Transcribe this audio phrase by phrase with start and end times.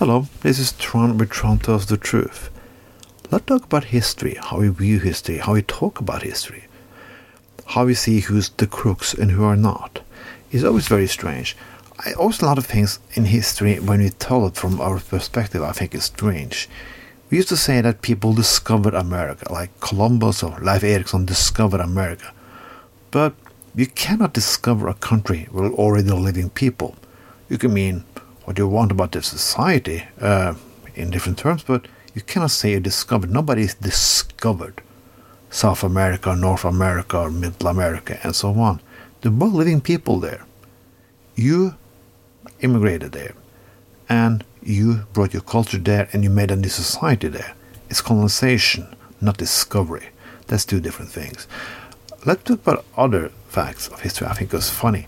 [0.00, 2.48] Hello, this is Tron with Tron Tells the Truth.
[3.30, 6.64] Let's talk about history, how we view history, how we talk about history,
[7.66, 10.00] how we see who's the crooks and who are not.
[10.50, 11.54] It's always very strange.
[11.98, 15.62] I always a lot of things in history when we tell it from our perspective
[15.62, 16.66] I think is strange.
[17.28, 22.32] We used to say that people discovered America, like Columbus or Leif Erikson discovered America.
[23.10, 23.34] But
[23.74, 26.96] you cannot discover a country with already living people.
[27.50, 28.04] You can mean
[28.50, 30.52] what you want about the society uh,
[30.96, 33.30] in different terms, but you cannot say you discovered.
[33.30, 34.82] Nobody is discovered
[35.50, 38.80] South America, North America, or Middle America, and so on.
[39.20, 40.44] There were living people there.
[41.36, 41.76] You
[42.60, 43.34] immigrated there,
[44.08, 47.54] and you brought your culture there, and you made a new society there.
[47.88, 50.08] It's colonization, not discovery.
[50.48, 51.46] That's two different things.
[52.26, 54.26] Let's talk about other facts of history.
[54.26, 55.06] I think it's funny.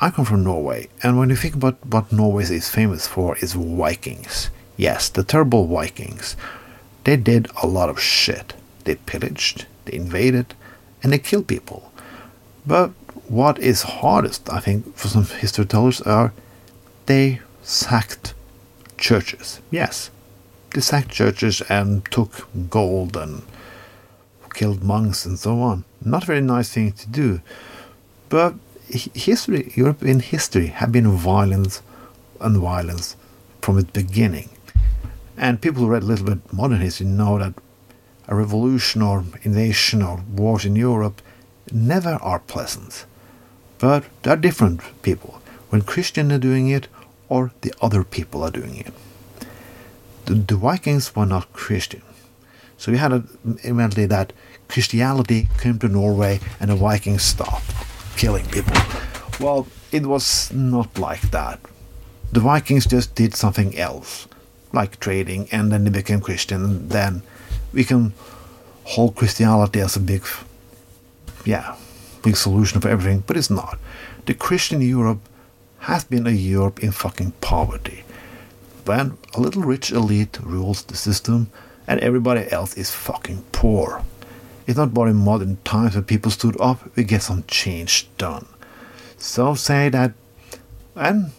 [0.00, 3.54] I come from Norway, and when you think about what Norway is famous for, is
[3.54, 4.50] Vikings.
[4.76, 6.36] Yes, the terrible Vikings.
[7.04, 8.54] They did a lot of shit.
[8.84, 10.54] They pillaged, they invaded,
[11.02, 11.92] and they killed people.
[12.66, 12.90] But
[13.28, 16.32] what is hardest, I think, for some history tellers are
[17.06, 18.34] they sacked
[18.98, 19.60] churches.
[19.70, 20.10] Yes,
[20.72, 23.42] they sacked churches and took gold and
[24.54, 25.84] killed monks and so on.
[26.04, 27.40] Not a very nice thing to do.
[28.28, 28.54] But
[28.88, 31.82] history, European history, have been violence
[32.40, 33.16] and violence
[33.60, 34.50] from its beginning.
[35.36, 37.54] And people who read a little bit modern history know that
[38.28, 41.20] a revolution or invasion or wars in Europe
[41.72, 43.06] never are pleasant.
[43.78, 45.40] But there are different people.
[45.70, 46.88] When Christians are doing it,
[47.28, 48.92] or the other people are doing it.
[50.26, 52.02] The, the Vikings were not Christian.
[52.76, 53.24] So we had a,
[53.62, 54.32] eventually that
[54.68, 57.83] Christianity came to Norway and the Vikings stopped
[58.16, 58.76] killing people.
[59.40, 61.60] Well, it was not like that.
[62.32, 64.26] The Vikings just did something else,
[64.72, 66.64] like trading, and then they became Christian.
[66.64, 67.22] And then
[67.72, 68.12] we can
[68.84, 70.24] hold Christianity as a big,
[71.44, 71.76] yeah,
[72.22, 73.78] big solution for everything, but it's not.
[74.26, 75.20] The Christian Europe
[75.80, 78.04] has been a Europe in fucking poverty.
[78.84, 81.50] When a little rich elite rules the system
[81.86, 84.02] and everybody else is fucking poor.
[84.66, 88.46] It's not but in modern times when people stood up, we get some change done.
[89.18, 90.12] So say that,
[90.96, 91.32] and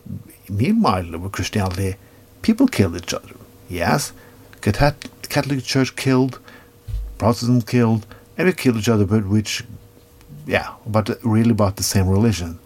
[0.49, 1.95] meanwhile with Christianity,
[2.41, 3.35] people killed each other.
[3.67, 4.13] Yes,
[4.61, 6.39] Catholic Church killed,
[7.17, 8.05] Protestant killed,
[8.37, 9.63] and we killed each other, but which,
[10.45, 12.59] yeah, but really about the same religion.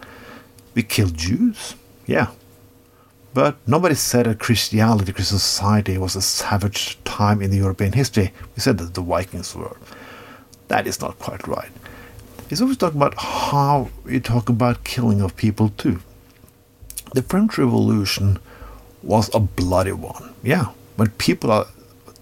[0.73, 1.75] We killed Jews,
[2.05, 2.27] yeah.
[3.33, 8.33] But nobody said that Christianity, Christian society, was a savage time in the European history.
[8.55, 9.77] We said that the Vikings were.
[10.69, 11.71] That is not quite right.
[12.47, 15.99] He's always talking about how you talk about killing of people too.
[17.13, 18.39] The French Revolution
[19.03, 20.33] was a bloody one.
[20.41, 21.67] Yeah, when people are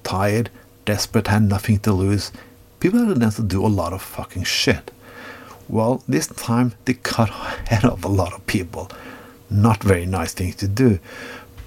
[0.03, 0.49] tired,
[0.85, 2.31] desperate, had nothing to lose,
[2.79, 4.91] people had to do a lot of fucking shit.
[5.69, 7.29] Well, this time they cut
[7.67, 8.89] head of a lot of people.
[9.49, 10.99] Not very nice thing to do.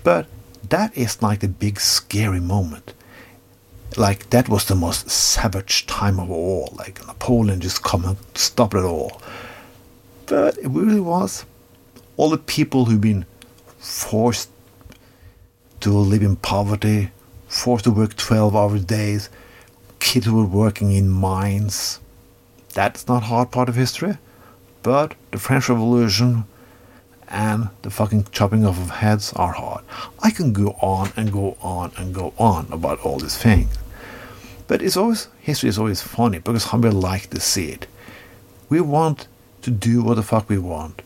[0.02, 0.26] But
[0.68, 2.94] that is like the big scary moment
[3.96, 6.72] like that was the most savage time of all.
[6.76, 9.20] Like Napoleon just come and stop it all.
[10.26, 11.44] But it really was.
[12.16, 13.26] All the people who've been
[13.78, 14.50] forced
[15.80, 17.10] to live in poverty,
[17.48, 19.30] forced to work 12 hour days,
[19.98, 22.00] kids who were working in mines.
[22.74, 24.18] That's not hard part of history.
[24.82, 26.44] But the French Revolution
[27.30, 29.84] and the fucking chopping off of heads are hard.
[30.20, 33.76] I can go on and go on and go on about all these things.
[34.66, 37.86] But it's always history is always funny because how we like to see it.
[38.68, 39.28] We want
[39.62, 41.02] to do what the fuck we want,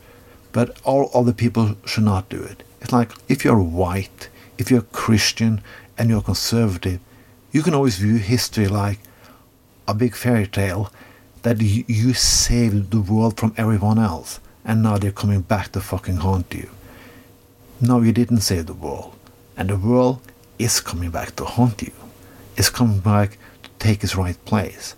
[0.52, 2.62] but all other people should not do it.
[2.80, 5.62] It's like if you're white, if you're Christian,
[5.96, 7.00] and you're conservative,
[7.52, 8.98] you can always view history like
[9.86, 10.92] a big fairy tale
[11.42, 15.80] that you, you saved the world from everyone else and now they're coming back to
[15.80, 16.70] fucking haunt you.
[17.80, 19.16] No, you didn't save the world,
[19.56, 20.20] and the world
[20.58, 21.92] is coming back to haunt you.
[22.56, 24.94] It's coming back to take its right place.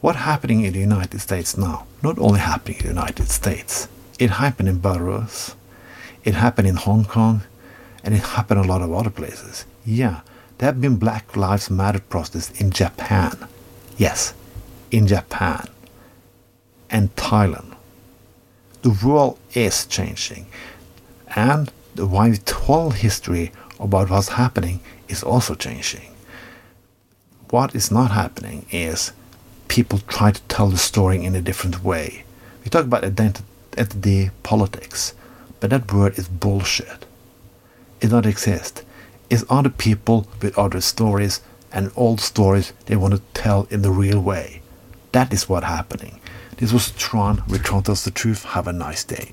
[0.00, 1.86] What's happening in the United States now?
[2.02, 3.88] Not only happening in the United States.
[4.18, 5.54] It happened in Belarus.
[6.24, 7.42] It happened in Hong Kong,
[8.02, 9.64] and it happened a lot of other places.
[9.84, 10.20] Yeah,
[10.58, 13.46] there have been Black Lives Matter protests in Japan.
[13.96, 14.34] Yes,
[14.90, 15.68] in Japan
[16.90, 17.67] and Thailand
[18.82, 20.46] the world is changing.
[21.34, 26.14] And the wide whole history about what's happening is also changing.
[27.50, 29.12] What is not happening is
[29.68, 32.24] people try to tell the story in a different way.
[32.62, 35.14] We talk about identity, identity politics,
[35.60, 37.06] but that word is bullshit.
[38.00, 38.84] It doesn't exist.
[39.30, 41.40] It's other people with other stories
[41.72, 44.62] and old stories they want to tell in the real way.
[45.12, 46.17] That is what's happening.
[46.58, 48.42] This was Tron Recounters the Truth.
[48.46, 49.32] Have a nice day.